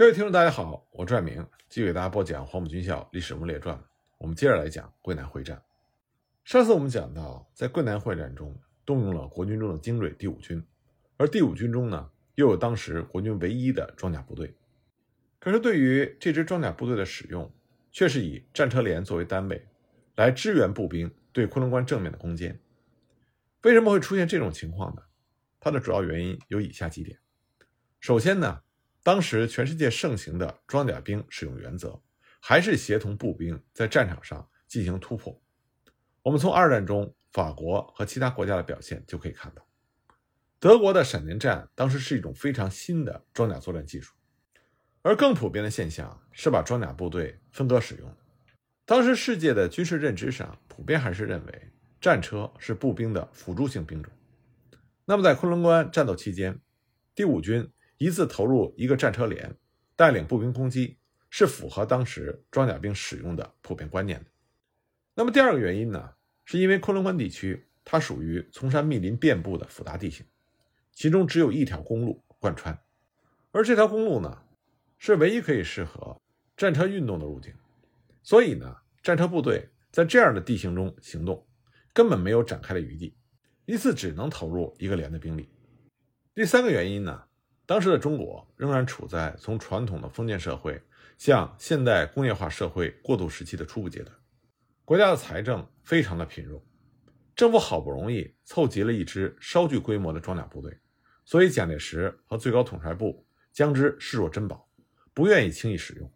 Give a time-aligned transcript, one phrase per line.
[0.00, 3.76] 各位听众，大家好，我拽明继续给大家播讲《黄埔军校历史人物列传》。
[4.16, 5.62] 我们接着来讲桂南会战。
[6.42, 10.64] 上次我们讲到，在桂南会战中，动用了国军中的精锐第五军，
[11.18, 14.56] 而第五军中呢，又有当时国军唯一的装甲部队。
[15.38, 17.52] 可是，对于这支装甲部队的使用，
[17.92, 19.68] 却是以战车连作为单位，
[20.16, 22.58] 来支援步兵对昆仑关正面的攻坚。
[23.64, 25.02] 为什么会出现这种情况呢？
[25.60, 27.18] 它的主要原因有以下几点。
[28.00, 28.62] 首先呢，
[29.02, 32.00] 当时全世界盛行的装甲兵使用原则，
[32.38, 35.40] 还是协同步兵在战场上进行突破。
[36.22, 39.66] 我们从二战中法国和其他国家的表现就可以看到，
[40.58, 44.14] 德国的闪电战当时是一种非常新的装甲作战技术，
[45.00, 48.14] 而更普遍的现象是把装甲部队分割使用。
[48.84, 51.68] 当时世界的军事认知上普遍还是认为
[52.02, 54.12] 战车是步兵的辅助性兵种。
[55.06, 56.60] 那么在昆仑关战斗期间，
[57.14, 57.70] 第五军。
[58.00, 59.54] 一次投入一个战车连，
[59.94, 60.96] 带领步兵攻击，
[61.28, 64.30] 是符合当时装甲兵使用的普遍观念的。
[65.14, 66.14] 那么第二个原因呢，
[66.46, 70.24] 是因为昆仑关地区它属于丛山密林遍布的复杂地形，
[70.92, 72.80] 其中只有一条公路贯穿，
[73.50, 74.44] 而这条公路呢，
[74.96, 76.18] 是唯一可以适合
[76.56, 77.52] 战车运动的路径，
[78.22, 81.46] 所以呢，战车部队在这样的地形中行动，
[81.92, 83.14] 根本没有展开的余地，
[83.66, 85.50] 一次只能投入一个连的兵力。
[86.34, 87.24] 第三个原因呢？
[87.70, 90.82] 当时的中国仍然处在从传统的封建社会
[91.16, 94.12] 向现代工业化社会过渡时期的初步阶段，
[94.84, 96.60] 国家的财政非常的贫弱，
[97.36, 100.76] 政府好不容易凑集了一支稍具规模的装甲部队，
[101.24, 104.68] 所以蒋介石和最高统帅部将之视若珍宝，
[105.14, 106.12] 不愿意轻易使用，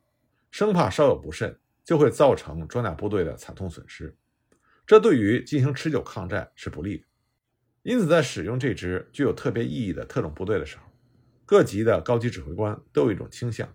[0.51, 4.17] 生怕稍有不慎就会造成装甲部队的惨痛损失，
[4.85, 7.05] 这对于进行持久抗战是不利的。
[7.85, 10.83] 因此，在使用这支具有特别意义的特种部队的时候，
[11.47, 13.69] 各级的高级指挥官都有一种倾向，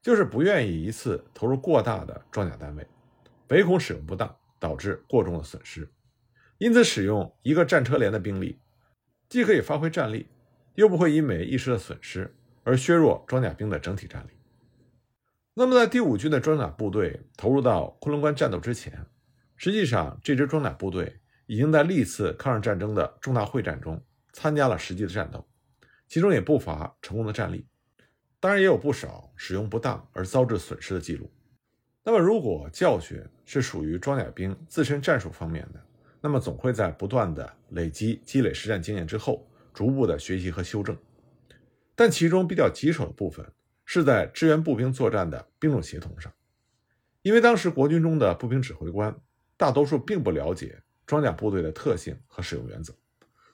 [0.00, 2.86] 就是不愿意一次投入过大的装甲单位，
[3.48, 5.88] 唯恐使用不当导致过重的损失。
[6.58, 8.58] 因此，使用一个战车连的兵力，
[9.28, 10.28] 既可以发挥战力，
[10.74, 14.30] 又不会因为一时的损失而削弱装甲兵的整体战力。
[15.54, 19.06] 那么，在第五军的装甲部队投入到昆仑关战斗之前，
[19.56, 24.00] 实际上这支装甲部队已经在历次抗日战争的重大会战中
[24.32, 25.44] 参加了实际的战斗。
[26.10, 27.64] 其中也不乏成功的战例，
[28.40, 31.30] 当然也有不少使用不当而遭致损失的记录。
[32.02, 35.80] 那么，如果教训是属于装甲兵自身战术方面的，
[36.20, 40.98] 那么总会在不断的累积、积累实战经验之后，逐步的学习和修正。
[41.94, 43.46] 但其中比较棘手的部分
[43.84, 46.32] 是在支援步兵作战的兵种协同上，
[47.22, 49.16] 因为当时国军中的步兵指挥官
[49.56, 52.92] 大多数并不了解装甲部队的特性和使用原则，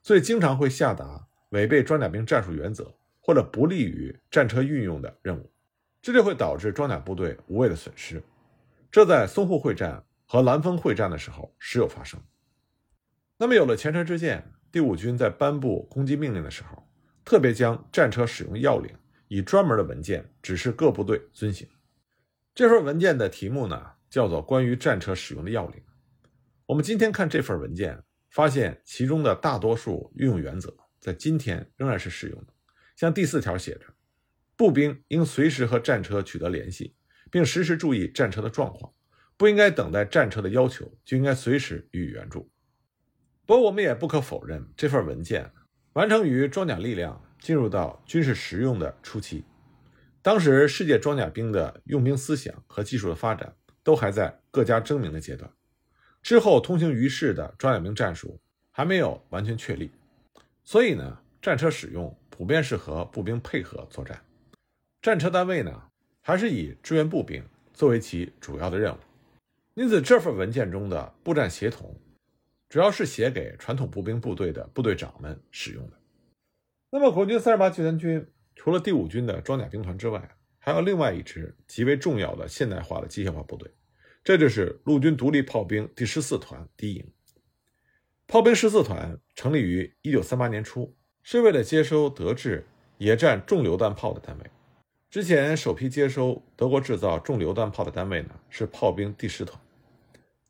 [0.03, 1.27] 所以经常会下达。
[1.51, 5.51] 违背装甲兵战术原则或者不利于战车运用的任务，
[6.03, 8.23] 这就会导致装甲部队无谓的损失。
[8.91, 12.21] 这在淞沪会战和兰峰会战的时候时有发生。
[13.37, 16.89] 那么有了前车之鉴，第五军在颁布攻击命令的时候，
[17.25, 18.91] 特别将战车使用要领
[19.29, 21.69] 以专门的文件指示各部队遵行。
[22.55, 25.77] 这份文件的题目呢，叫做《关于战车使用的要领》。
[26.65, 30.75] 我们今天看这份文件，发现其中的大多数运用原则。
[31.01, 32.53] 在今天仍然是适用的。
[32.97, 33.87] 像第四条写着，
[34.57, 36.95] 步兵应随时和战车取得联系，
[37.31, 38.93] 并时时注意战车的状况，
[39.37, 42.51] 不应该等待战车的要求，就应该随时予以援助。
[43.45, 45.53] 不过，我们也不可否认，这份文件
[45.93, 49.45] 完成于装甲力量进入到军事实用的初期。
[50.23, 55.49] 当时，世界装甲兵的用兵思想和技术的发展都还在各家争鸣的阶段。
[56.23, 58.41] 之后通行于世的装甲兵战术
[58.73, 59.93] 还没有完全确立。
[60.67, 64.21] 所以呢，战车使用普遍是和步兵配合作战，
[65.01, 65.85] 战车单位呢
[66.21, 67.41] 还是以支援步兵
[67.73, 68.99] 作为其主要的任务。
[69.75, 71.95] 因此，这份文件中的步战协同，
[72.69, 75.97] 主要是写给传统步兵部队的部队长们使用的。
[76.91, 78.27] 那么，国军三十八集团军
[78.57, 83.71] 除了第五军的装甲兵团之外，还有另外一支极为重要的现代化的机械化部队，
[84.25, 87.13] 这就是陆军独立炮兵第十四团第一营。
[88.29, 90.93] 炮兵十四团成立于一九三八年初，
[91.23, 92.67] 是为了接收德制
[92.99, 94.51] 野战重榴弹炮的单位。
[95.09, 99.57] 之前首批接收德国制造重榴弹炮的单位呢，是炮兵第十团。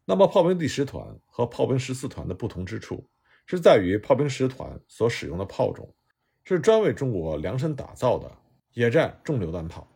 [0.06, 3.06] 那么，炮兵第十团和炮兵十四团的不同之处，
[3.44, 5.94] 是在于炮兵十团所使用的炮种
[6.44, 8.30] 是专为中国量身打造的
[8.72, 9.86] 野战重榴弹炮，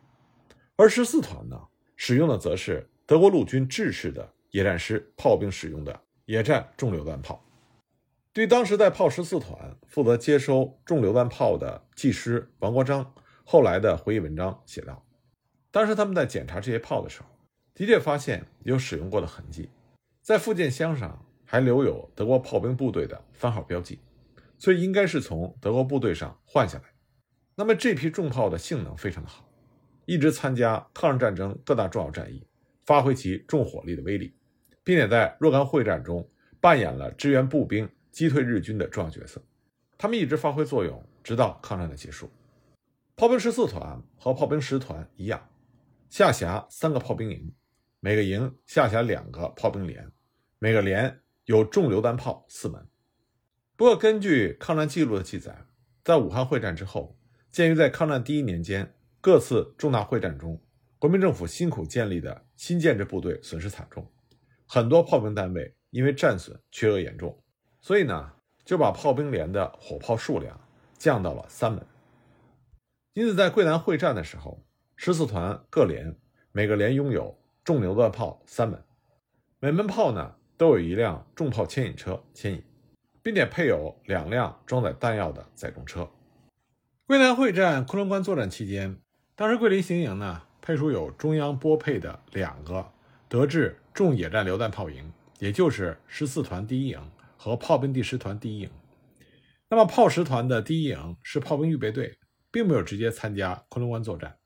[0.75, 1.59] 而十四团呢，
[1.95, 7.43] 使用的则是德国陆军制式的野战师炮兵使用的野战重榴弹炮。
[8.33, 13.13] 对当时在炮十四团负责接收重榴弹炮的技师王国璋
[13.43, 15.05] 后来的回忆文章写道
[15.69, 17.27] ：“当时他们在检查这些炮的时候，
[17.73, 19.69] 的确发现有使用过的痕迹，
[20.21, 23.99] 在附件箱上还留有德国炮兵部队的番号标记，
[24.57, 26.85] 所以应该是从德国部队上换下来。
[27.55, 29.45] 那么这批重炮的性能非常的好，
[30.05, 32.47] 一直参加抗日战争各大重要战役，
[32.85, 34.33] 发挥其重火力的威力，
[34.85, 36.25] 并且在若干会战中
[36.61, 39.41] 扮演了支援步兵击退日军的重要角色。
[39.97, 42.29] 他们一直发挥作用，直到抗战的结束。
[43.15, 45.49] 炮兵十四团和炮兵十团一样，
[46.09, 47.53] 下辖三个炮兵营，
[47.99, 50.11] 每个营下辖两个炮兵连，
[50.59, 52.87] 每个连有重榴弹炮四门。
[53.75, 55.65] 不过，根据抗战记录的记载，
[56.03, 57.17] 在武汉会战之后，
[57.51, 60.59] 鉴于在抗战第一年间各次重大会战中，
[60.97, 64.11] 国民政府辛苦建立的新建制部队损失惨重，
[64.67, 67.40] 很多炮兵单位因为战损缺额严重，
[67.81, 68.31] 所以呢。
[68.63, 70.57] 就把炮兵连的火炮数量
[70.93, 71.83] 降到了三门，
[73.13, 74.63] 因此在桂南会战的时候，
[74.95, 76.15] 十四团各连
[76.51, 78.81] 每个连拥有重榴弹炮三门，
[79.59, 82.63] 每门炮呢都有一辆重炮牵引车牵引，
[83.23, 86.07] 并且配有两辆装载弹药的载重车。
[87.07, 88.95] 桂南会战昆仑关作战期间，
[89.35, 92.93] 当时桂林行营呢配属有中央拨配的两个
[93.27, 97.01] 德制重野战榴弹炮营，也就是十四团第一营。
[97.43, 98.69] 和炮兵第十团第一营，
[99.67, 102.19] 那么炮十团的第一营是炮兵预备队，
[102.51, 104.37] 并没有直接参加昆仑关作战，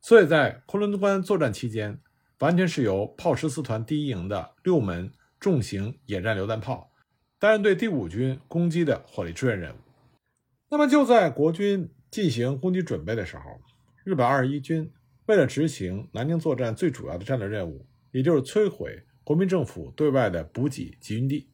[0.00, 2.00] 所以在昆仑关作战期间，
[2.38, 6.90] 完全是由炮十四团第一营的六门重型野战榴弹炮
[7.38, 9.76] 担任对第五军攻击的火力支援任务。
[10.70, 13.42] 那么就在国军进行攻击准备的时候，
[14.02, 14.90] 日本二十一军
[15.26, 21.46] 为了执行南京作战最主要的战略任务，也就是摧毁国民政府对外的补给集运地。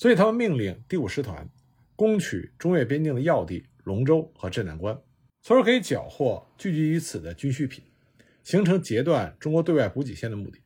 [0.00, 1.46] 所以，他们命令第五师团
[1.94, 4.98] 攻取中越边境的要地龙州和镇南关，
[5.42, 7.84] 从而可以缴获聚集于此的军需品，
[8.42, 10.62] 形成截断中国对外补给线的目的。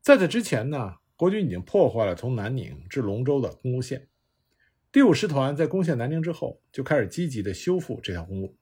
[0.00, 4.06] 在此之前呢，国军已经破坏了从南宁至龙州的公路线。
[4.92, 8.56] 第五师团在攻陷南宁之后，就开始积极的修复这条公路，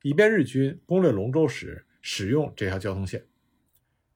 [0.00, 3.26] 以便日军攻略龙州时使用这条交通线。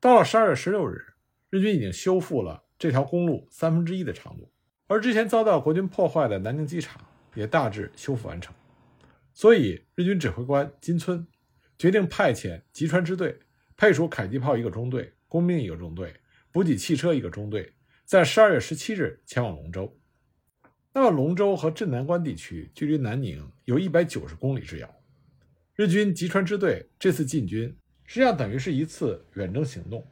[0.00, 1.05] 到了十二月十六日，
[1.50, 4.50] 日军已经修复了这条公路三分之一的长度。
[4.93, 7.03] 而之前遭到国军破坏的南京机场
[7.35, 8.55] 也大致修复完成，
[9.33, 11.27] 所以日军指挥官金村
[11.79, 13.41] 决定派遣吉川支队，
[13.75, 16.15] 配属迫击炮一个中队、工兵一个中队、
[16.50, 17.73] 补给汽车一个中队，
[18.05, 19.99] 在十二月十七日前往龙州。
[20.93, 24.94] 那么，龙州和镇南关地区距离南宁有一百九十公里之遥，
[25.75, 27.75] 日军吉川支队这次进军
[28.05, 30.06] 实际上等于是一次远征行动，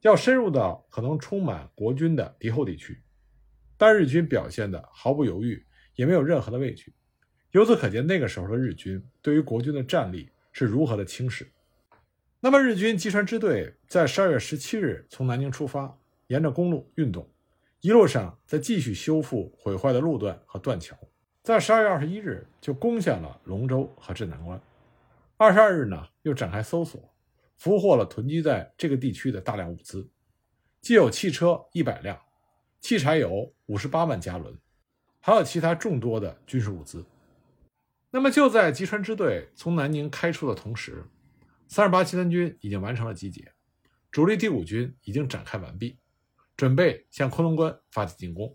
[0.00, 2.98] 要深入到可能充满国军的敌后地区。
[3.86, 5.62] 但日军表现的毫不犹豫，
[5.94, 6.90] 也没有任何的畏惧。
[7.50, 11.46] 由此可见，那个时候的日军对于国军的战力是如何的轻视。
[12.40, 15.98] 那么，日军吉川支队在十二月十七日从南京出发，
[16.28, 17.28] 沿着公路运动，
[17.82, 20.96] 一路上在继续修复毁坏的路段和断桥。
[21.42, 24.58] 在十二月二十一日就攻下了龙州和镇南关。
[25.36, 27.14] 二十二日呢，又展开搜索，
[27.58, 30.08] 俘获了囤积在这个地区的大量物资，
[30.80, 32.18] 既有汽车一百辆。
[32.84, 34.58] 汽柴油五十八万加仑，
[35.18, 37.02] 还有其他众多的军事物资。
[38.10, 41.06] 那么就在吉川支队从南宁开出的同时，
[41.66, 43.54] 三十八集团军已经完成了集结，
[44.10, 45.96] 主力第五军已经展开完毕，
[46.58, 48.54] 准备向昆仑关发起进攻。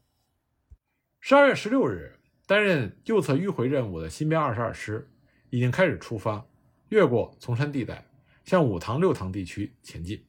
[1.20, 5.10] 十二月十六日，担任右侧迂回任务的新编二十二师
[5.50, 6.46] 已经开始出发，
[6.90, 8.06] 越过丛山地带，
[8.46, 10.24] 向五塘六塘地区前进。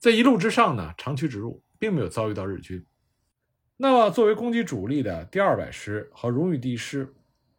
[0.00, 1.62] 在一路之上呢，长驱直入。
[1.80, 2.86] 并没有遭遇到日军。
[3.78, 7.12] 那么，作为攻击主力的第二百师和荣誉第一师，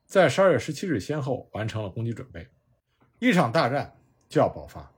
[0.05, 2.47] 在十二月十七日先后完成了攻击准备，
[3.17, 3.97] 一场大战
[4.29, 4.93] 就要爆发。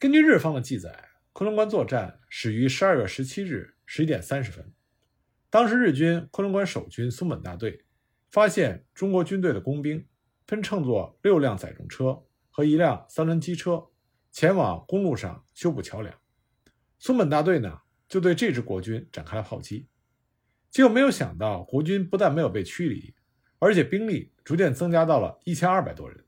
[0.00, 4.74] 根据日方的记载，昆仑关作战始于十二月十七日十一点三十分。
[5.48, 7.84] 当时，日军昆仑关守军松本大队
[8.28, 10.04] 发现中国军队的工兵
[10.48, 13.86] 分乘坐六辆载重车和一辆三轮机车
[14.32, 16.12] 前往公路上修补桥梁。
[16.98, 17.82] 松本大队呢？
[18.08, 19.88] 就对这支国军展开了炮击，
[20.70, 23.12] 结果没有想到，国军不但没有被驱离，
[23.58, 26.24] 而且兵力逐渐增加到了一千二百多人，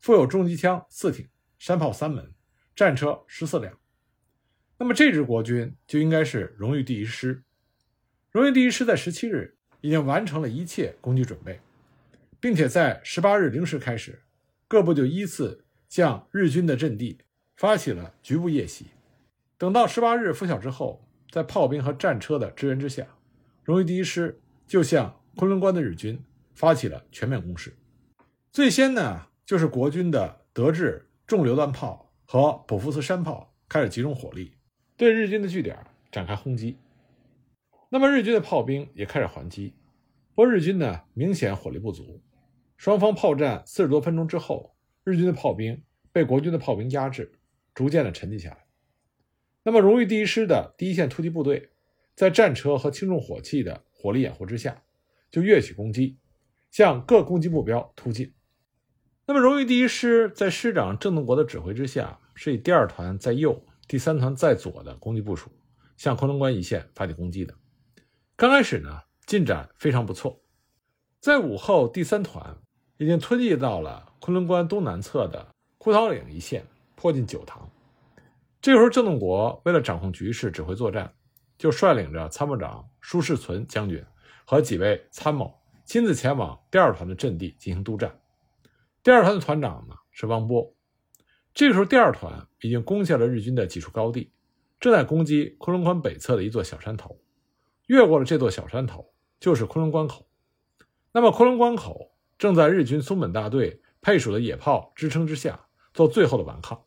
[0.00, 1.26] 附有重机枪四挺、
[1.58, 2.34] 山炮三门、
[2.76, 3.78] 战车十四辆。
[4.76, 7.42] 那么这支国军就应该是荣誉第一师。
[8.30, 11.58] 荣誉第一师在十七日已经完成了一切攻击准备，
[12.38, 14.20] 并且在十八日零时开始，
[14.68, 17.18] 各部就依次向日军的阵地
[17.56, 18.88] 发起了局部夜袭。
[19.56, 21.00] 等到十八日拂晓之后。
[21.34, 23.04] 在炮兵和战车的支援之下，
[23.64, 26.16] 荣誉第一师就向昆仑关的日军
[26.54, 27.76] 发起了全面攻势。
[28.52, 34.52] 最先呢，就是国军的德制重榴弹炮和普福斯山炮开始集中火力，
[34.96, 35.76] 对日军的据点
[36.12, 36.78] 展开轰击。
[37.88, 39.74] 那么日军的炮兵也开始还击，
[40.36, 42.22] 不过日军呢明显火力不足，
[42.76, 47.32] 双方炮战四十多分钟之后，日军的炮兵被国军的炮兵压制，
[47.74, 48.63] 逐渐的沉寂下来。
[49.66, 51.70] 那么荣誉第一师的第一线突击部队，
[52.14, 54.82] 在战车和轻重火器的火力掩护之下，
[55.30, 56.18] 就跃起攻击，
[56.70, 58.34] 向各攻击目标突进。
[59.26, 65.50] 那么荣誉第一师在师长郑洞国的指挥之下，是以第二团在右、第三团在左的攻击部署，
[65.96, 67.54] 向昆仑关一线发起攻击的。
[68.36, 70.42] 刚开始呢，进展非常不错。
[71.20, 72.58] 在午后，第三团
[72.98, 77.70] 已经推进到了昆仑关东南侧的枯桃岭一线，迫近九塘。
[78.64, 81.12] 这时候，郑洞国为了掌控局势、指挥作战，
[81.58, 84.02] 就率领着参谋长舒世存将军
[84.46, 85.54] 和几位参谋
[85.84, 88.18] 亲自前往第二团的阵地进行督战。
[89.02, 90.74] 第二团的团长呢是汪波。
[91.52, 94.32] 这个时候，第二团已经攻下了日军的几处高地，
[94.80, 97.20] 正在攻击昆仑关北侧的一座小山头。
[97.88, 100.26] 越过了这座小山头，就是昆仑关口。
[101.12, 106.83] 那么，昆仑关口正在日军松本大队配属的野炮支撑之下做最后的顽抗。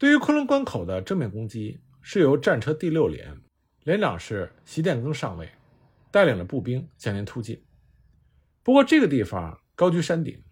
[0.00, 3.38] 对于昆仑关口的正面攻击，是由战车第六连
[3.84, 5.46] 连长是席殿庚上尉
[6.10, 7.62] 带领了步兵向前突进。
[8.62, 10.42] 不过，这个地方高居山顶，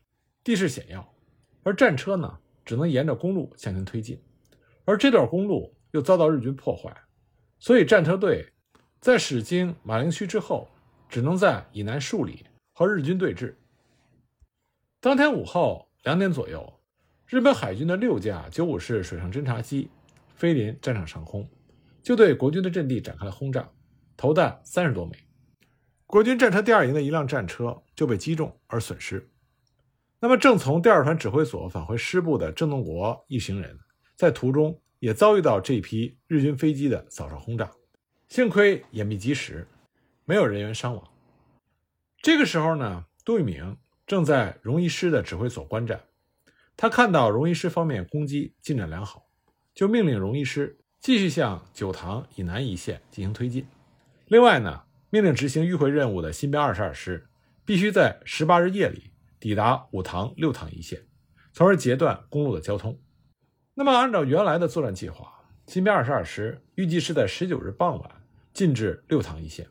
[0.44, 1.14] 地势险要，
[1.62, 4.22] 而战车呢，只能沿着公路向前推进，
[4.84, 6.94] 而这段公路又遭到日军破坏，
[7.58, 8.52] 所以战车队。
[9.00, 10.68] 在驶经马陵区之后，
[11.08, 13.54] 只能在以南数里和日军对峙。
[15.00, 16.77] 当天午后两点左右，
[17.28, 19.90] 日本海军的六架九五式水上侦察机
[20.34, 21.46] 飞临战场上空，
[22.02, 23.68] 就对国军的阵地展开了轰炸，
[24.16, 25.12] 投弹三十多枚。
[26.06, 29.28] 国军战车第二营的一辆战车就被击中而损失。
[30.18, 33.78] 那么，正从第二团指挥所返回师部的郑洞国一行人，
[34.16, 37.70] 在途中也遭遇到这批日军飞机的扫射轰炸。
[38.28, 39.68] 幸亏掩蔽及时，
[40.24, 41.04] 没有人员伤亡。
[42.22, 46.00] 这个时候呢，杜聿明正在荣一师的指挥所观战，
[46.78, 49.26] 他看到荣一师方面攻击进展良好，
[49.74, 53.66] 就命令荣一师继续向九塘以南一线进行推进。
[54.28, 57.28] 另外呢，命令执行迂回任务的新编二十二师
[57.66, 61.04] 必须在十八日夜里抵达五塘六塘一线，
[61.52, 62.98] 从而截断公路的交通。
[63.74, 65.30] 那么，按照原来的作战计划，
[65.66, 68.10] 新编二十二师预计是在十九日傍晚。
[68.54, 69.68] 进至六塘一线，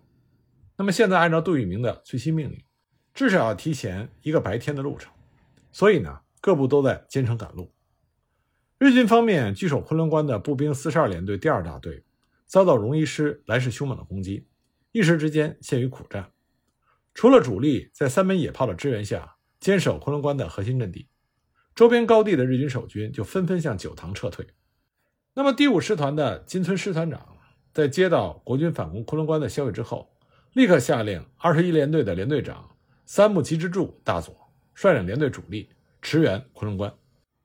[0.77, 2.63] 那么现在按照杜聿明的最新命令，
[3.13, 5.11] 至少要提前一个白天的路程，
[5.73, 7.71] 所以呢，各部都在兼程赶路。
[8.77, 12.03] 日军方面据守昆仑关的步兵四十二联队第二大队，
[12.45, 14.47] 遭到荣一师来势凶猛的攻击，
[14.91, 16.31] 一时之间陷于苦战。
[17.13, 21.07] 除了主力在三门野炮的支援下坚守昆仑关的核心阵地，
[21.73, 24.47] 周边高地的日军守军就纷纷向九塘撤退。
[25.33, 27.33] 那么第五师团的金村师团长。
[27.73, 30.09] 在接到国军反攻昆仑关的消息之后，
[30.53, 32.75] 立刻下令二十一联队的联队长
[33.05, 34.35] 三木吉之助大佐
[34.73, 35.69] 率领联队主力
[36.01, 36.93] 驰援昆仑关。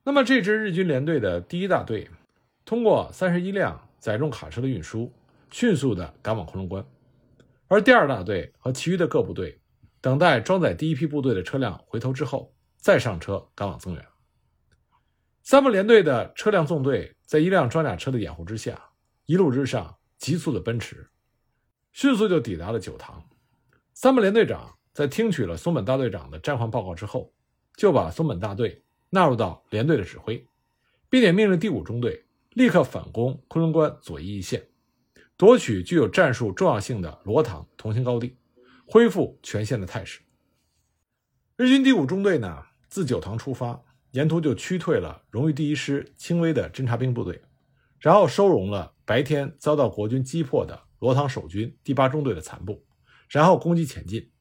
[0.03, 2.09] 那么，这支日军联队的第一大队
[2.65, 5.11] 通过三十一辆载重卡车的运输，
[5.51, 6.85] 迅速地赶往昆仑关。
[7.67, 9.59] 而第二大队和其余的各部队
[10.01, 14.05] 等待装载第一批部队的车辆回头之后，再上车赶往增援。
[15.41, 18.89] 三木联队的车辆纵队在一辆装甲车的掩护之下，
[19.25, 19.95] 一路之上。
[20.19, 21.09] 急速的奔驰，
[21.91, 23.27] 迅速就抵达了九塘。
[23.93, 27.33] 三木联队长在听取了松本大队长的战况报告之后，
[27.75, 30.47] 就把松本大队纳入到连队的指挥，
[31.09, 34.67] 并且命令第五中队立刻反攻昆仑关左翼一线，
[35.37, 38.37] 夺取具有战术重要性的罗塘同心高地，
[38.85, 40.21] 恢复全线的态势。
[41.55, 47.41] 日军第五中队呢，自九塘出发，沿途就驱退了荣誉第一师轻微的侦察兵部队，
[47.99, 48.91] 然后收容了。
[49.05, 52.85] 白天遭到国军击破的罗塘守军第八中队的残部，
[53.27, 54.31] 然后攻击前进。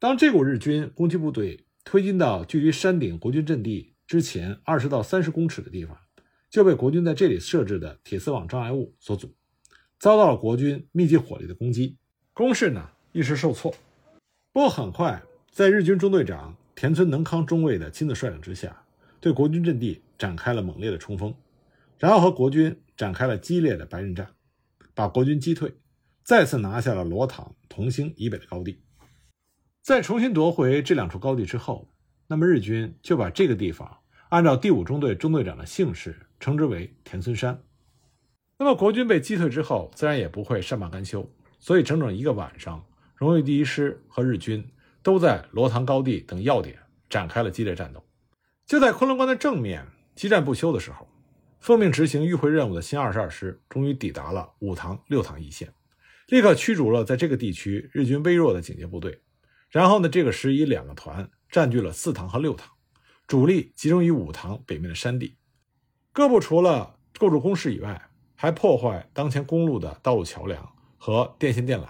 [0.00, 5.96] 当这股日军攻击部队推进到距离山顶国军阵地之前二十到三十公尺的地方，
[6.50, 9.34] 就被国军在这里设置的铁丝网障碍物所阻，
[9.98, 11.96] 遭到了国军密集火力的攻击，
[12.32, 13.74] 攻势呢一时受挫。
[14.52, 18.84] 不过很快，在日军中队长田村能康中尉的亲自率领之下，
[19.20, 21.34] 对国军阵地展开了猛烈的冲锋，
[21.98, 22.80] 然后和国军。
[22.98, 24.28] 展开了激烈的白刃战，
[24.92, 25.72] 把国军击退，
[26.24, 28.80] 再次拿下了罗塘、同兴以北的高地。
[29.82, 31.88] 在重新夺回这两处高地之后，
[32.26, 37.62] 那么日军就把这个地方按照第五中队中队长的姓氏称之为田村山。
[38.58, 44.68] 那么国军被击退之后，自然也不会善罢甘休，所以整整一个晚上，荣誉第一师和日军
[45.02, 48.04] 都在罗塘高地等要点展开了激烈战斗。
[48.66, 49.86] 就在昆仑关的正面。
[50.14, 51.08] 激战不休的时候，
[51.60, 55.72] 奉命执行迂回任务的新二十二师终于抵达了五塘六塘一线，
[56.26, 59.20] 立刻驱逐了在这个地区日军微弱的警戒部队。
[59.70, 62.70] 然后呢，这个师以两个团占据了四塘和六塘，
[63.26, 65.36] 主力集中于五塘北面的山地。
[66.12, 71.86] 各部除了构筑工事以外，还破坏当前公路的道路桥梁和电线电缆，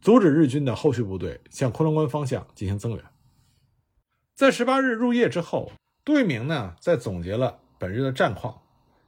[0.00, 3.04] 阻止日军的后续部队向昆仑关方向进行增援。
[4.34, 5.72] 在十八日入夜之后，
[6.04, 8.62] 杜聿明呢在总结了本日的战况，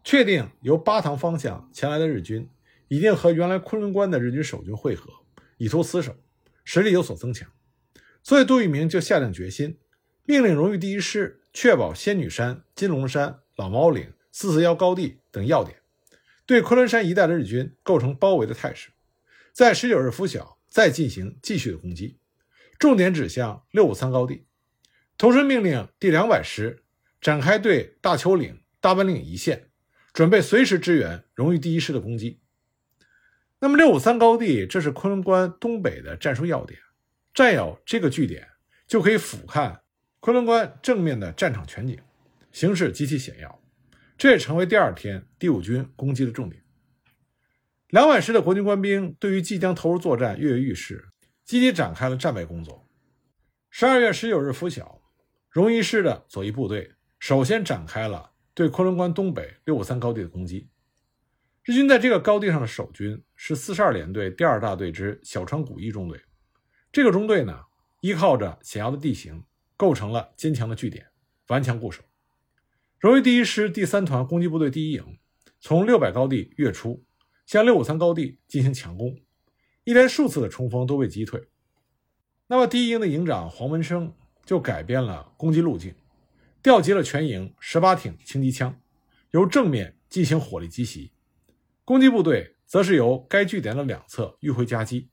[0.04, 2.48] 确定由八塘方向前来的日军
[2.88, 5.10] 已经和原来昆仑关的日军守军会合，
[5.56, 6.14] 以图死守，
[6.64, 7.48] 实力有所增强。
[8.22, 9.78] 所以杜聿明就下定决心，
[10.24, 15.78] 命令荣誉第一师确保仙女山、金龙山、老毛岭、四四幺高地等要点，
[16.46, 18.90] 对昆仑山一带的日军构成包围的态势，
[19.52, 22.18] 在十九日拂晓再进行继续的攻击，
[22.78, 24.46] 重点指向六五三高地。
[25.18, 26.82] 同时命令第两百师
[27.20, 29.70] 展开对大丘岭、大本岭一线，
[30.12, 32.40] 准备随时支援荣誉第一师的攻击。
[33.60, 36.80] 那么六五三高地，这是昆仑关东北的战术要点，
[37.34, 38.48] 占有这个据点，
[38.86, 39.80] 就可以俯瞰
[40.20, 41.98] 昆仑关正面的战场全景，
[42.52, 43.62] 形势极其险要。
[44.18, 46.62] 这也成为第二天第五军攻击的重点。
[47.88, 51.08] 两百师的国军官兵对于即将投入作战跃跃欲试，
[51.44, 52.88] 积极展开了战备工作。
[53.70, 55.02] 十二月十九日拂晓。
[55.50, 60.70] 荣一师的左翼部队首先展开了对昆仑关东北六五三高地的攻击。
[61.62, 66.18] 日军在这个高地上的守军是四十二联队第二大队之小川古一中队。
[66.92, 67.64] 这个中队呢，
[68.02, 69.42] 依靠着险要的地形，
[69.76, 71.06] 构成了坚强的据点，
[71.48, 72.02] 顽强固守。
[73.00, 75.18] 荣誉第一师第三团攻击部队第一营
[75.58, 77.02] 从六百高地跃出，
[77.46, 79.18] 向六五三高地进行强攻，
[79.84, 81.48] 一连数次的冲锋都被击退。
[82.46, 84.14] 那么，第一营的营长黄文生。
[84.44, 85.94] 就改变了攻击路径，
[86.64, 88.76] 调集了全营十八挺轻机枪，
[89.30, 91.12] 由正面进行火力击袭，
[91.84, 95.10] 攻击部队则是由该据点的两侧迂回夹击。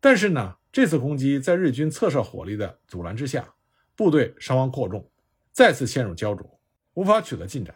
[0.00, 3.54] 但是呢，这次攻击在日军侧射火力的阻拦之下，
[3.94, 5.06] 部队伤亡过重，
[5.52, 6.58] 再次陷入焦灼，
[6.94, 7.74] 无法取得进展。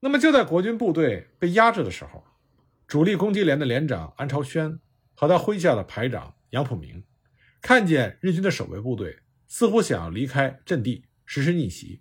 [0.00, 2.24] 那么就在国军部队被压制的时候，
[2.86, 4.80] 主力攻击连的连长安朝轩
[5.14, 7.04] 和他麾下的排长杨普明，
[7.60, 9.18] 看见日军的守卫部队。
[9.46, 12.00] 似乎想要离开阵地实施逆袭，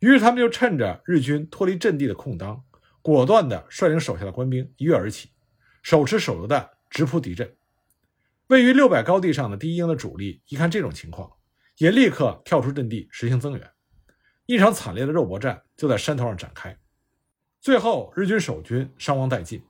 [0.00, 2.62] 于是他们就趁着日军脱离阵地的空当，
[3.00, 5.30] 果断地率领手下的官兵一跃而起，
[5.82, 7.56] 手持手榴弹直扑敌阵。
[8.48, 11.30] 位于六百高地上的第一营的主力一看这种情况，
[11.78, 13.70] 也立刻跳出阵地实行增援。
[14.46, 16.76] 一场惨烈的肉搏战就在山头上展开。
[17.60, 19.62] 最后，日军守军伤亡殆尽，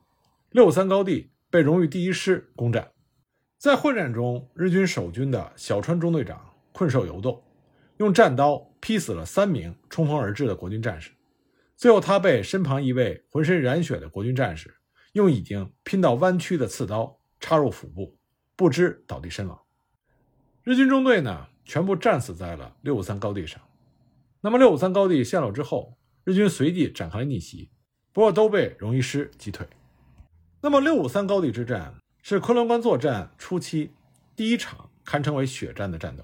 [0.51, 2.91] 六三高地被荣誉第一师攻占。
[3.57, 6.51] 在混战中，日军守军的小川中队长。
[6.73, 7.41] 困兽犹斗，
[7.99, 11.11] 用战刀劈死了三名冲锋而至的国军战士。
[11.77, 14.75] 最后，他被身旁一位浑身染血的国军战士
[15.13, 18.17] 用已经拼到弯曲的刺刀插入腹部，
[18.55, 19.59] 不知倒地身亡。
[20.63, 23.61] 日军中队呢，全部战死在了六五三高地上。
[24.41, 27.69] 那么，六五三高地陷落之后，日军随即展开了逆袭，
[28.13, 29.67] 不过都被荣一师击退。
[30.61, 33.91] 那么，六五三高地之战是昆仑关作战初期
[34.35, 36.23] 第一场堪称为血战的战斗。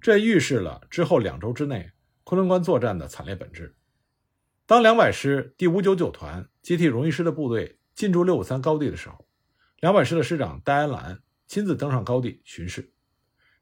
[0.00, 1.90] 这预示了之后两周之内
[2.24, 3.74] 昆仑关作战的惨烈本质。
[4.66, 9.26] 当两百师第五九九团接替荣誉师的部队进驻六五三高地的时候，
[9.80, 12.92] 两百师的师长戴安澜亲自登上高地巡视。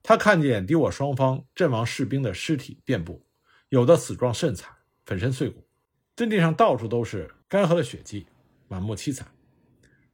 [0.03, 3.27] 他看见敌我双方阵亡士兵的尸体遍布，
[3.68, 4.70] 有的死状甚惨，
[5.05, 5.66] 粉身碎骨，
[6.14, 8.27] 阵地上到处都是干涸的血迹，
[8.68, 9.27] 满目凄惨。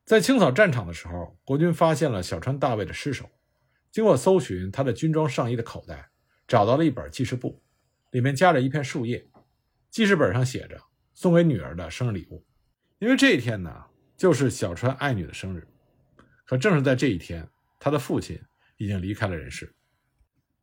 [0.05, 3.29] 在清扫战场的时候，国军发现了小川大尉的尸首，
[3.91, 6.11] 经过搜寻他的军装上衣的口袋。
[6.49, 7.63] 找到了一本记事簿，
[8.11, 9.25] 里面夹着一片树叶，
[9.89, 10.81] 记事本上写着
[11.15, 12.45] “送给女儿的生日礼物”。
[12.99, 13.85] 因为这一天呢，
[14.17, 15.69] 就是小川爱女的生日。
[16.45, 17.49] 可正是在这一天，
[17.81, 18.41] 他的父亲
[18.77, 19.75] 已经离开了人世。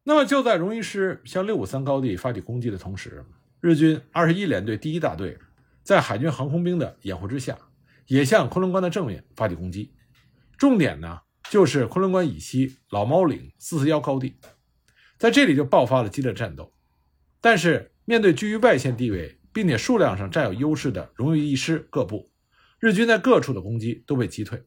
[0.04, 3.26] 那么就在荣一师向六五三高地发起攻击的同时，
[3.60, 5.38] 日军二十一联队第一大队
[5.84, 7.58] 在海军航空兵的掩护之下，
[8.06, 9.94] 也向昆仑关的正面发起攻击。
[10.58, 14.40] 重点呢，就是昆仑关以西老猫岭四四幺高地。
[15.18, 16.74] 在这里就爆发了激烈战斗，
[17.42, 22.30] 但是面对居于外线地位并且数量上占有优势的荣誉一师各部，
[22.80, 24.64] 日军在各处的攻击都被击退，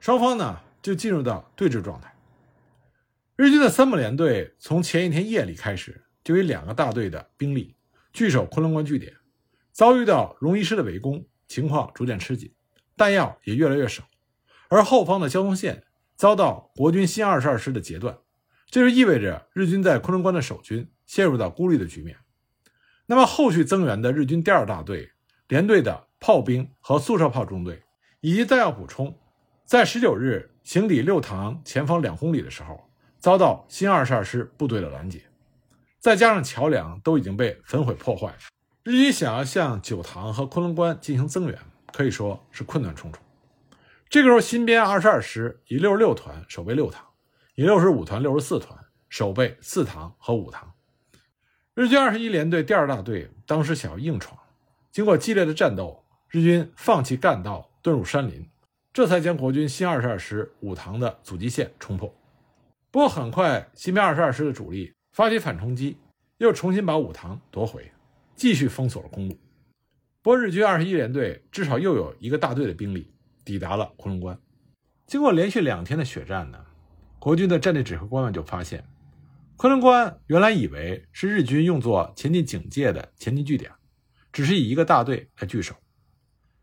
[0.00, 2.12] 双方呢就进入到对峙状态。
[3.36, 7.74] 日军的三木联队从前一天夜里开始就以两个大队的兵力
[8.12, 9.16] 据守昆仑关据点，
[9.72, 12.52] 遭遇到荣一师的围攻，情况逐渐吃紧，
[12.96, 14.04] 弹药也越来越少，
[14.68, 18.18] 而后方的交通线遭到国军新二十二师的截断。
[18.66, 22.16] 这就意味着日军在昆仑关的守军陷入到孤立的局面。
[23.06, 25.10] 那么后续增援的日军第二大队
[25.48, 27.82] 连队的炮兵和速射炮中队
[28.20, 29.18] 以及弹药补充，
[29.66, 35.22] 在十九日行抵六塘前方两公里的时候，遭到新二十二师部队的拦截，
[35.98, 38.34] 再加上桥梁都已经被焚毁破坏，
[38.84, 41.58] 日军想要向九塘和昆仑关进行增援，
[41.92, 43.22] 可以说是困难重重。
[44.08, 47.04] 这个时候，新编二十二师以六十六团守备六塘，
[47.54, 50.72] 以六十五团、六十四团守备四塘和五塘。
[51.74, 54.38] 日军二十一联队第二大队当时想要硬闯，
[54.90, 58.46] 经过激烈的战斗，日军放弃干道，遁入山林，
[58.92, 62.14] 这才将国军新二十二师五塘的阻击线冲破。
[62.90, 65.96] 不过很快，新编二十二师的主力发起反冲击，
[66.36, 67.90] 又重新把五塘夺回，
[68.36, 69.38] 继续封锁了公路。
[70.20, 73.10] 不过日军二十一联队至少又有一个大队的兵力
[73.44, 74.38] 抵达了昆仑关。
[75.06, 76.62] 经过连续两天的血战呢，
[77.18, 78.84] 国军的战地指挥官们就发现。
[79.56, 83.70] 昆仑关原来以为是日军用作前进警戒的前进据点，
[84.32, 85.74] 只是以一个大队来据守。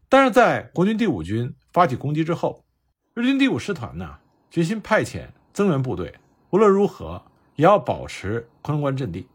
[0.10, 2.66] 但是在国军第五军发起攻击之后，
[3.14, 4.18] 日军第五师团呢
[4.50, 6.14] 决心派遣增援部队，
[6.50, 7.24] 无论如何
[7.56, 9.28] 也要保持昆仑关阵地。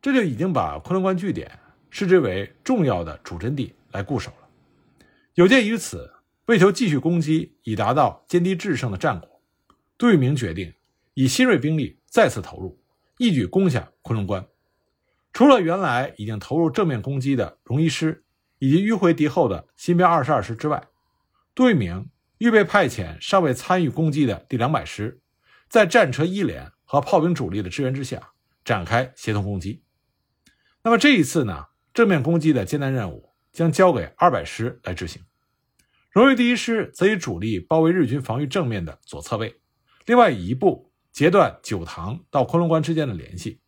[0.00, 1.58] 这就已经把昆仑关据点
[1.90, 4.48] 视之为重要的主阵地来固守了。
[5.34, 6.10] 有鉴于此，
[6.46, 9.28] 为求继续攻击以达到歼敌制胜的战果，
[9.98, 10.72] 杜聿明决定
[11.14, 12.80] 以新锐兵力再次投入。
[13.18, 14.46] 一举攻下昆仑关，
[15.32, 18.24] 除了原来已经投入正面攻击的荣一师
[18.60, 20.86] 以及迂回敌后的新编二十二师之外，
[21.52, 25.20] 杜聿明预备派遣尚未参与攻击的第两百师，
[25.68, 28.30] 在战车一连和炮兵主力的支援之下
[28.64, 29.82] 展开协同攻击。
[30.84, 35.20] 那么这一次呢，正面攻击的艰难任务将交给二百师来执行，
[36.12, 39.60] 荣誉第一师则以主力包围日军防御正面的左侧卫，
[40.06, 40.88] 另外以一部。
[41.12, 43.60] 截断九塘到昆仑关之间的联系。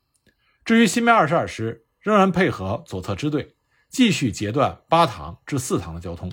[0.65, 3.57] 至于新编二十二师，仍然配合左侧支队，
[3.93, 6.33] 继续截断八塘至四塘的交通。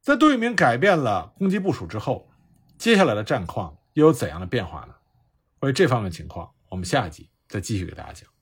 [0.00, 2.28] 在杜聿明改变了攻击部署之后，
[2.78, 4.94] 接下来的战况又有怎样的变化呢？
[5.58, 8.33] 关于这方面情况，我们下一集再继续给大家讲。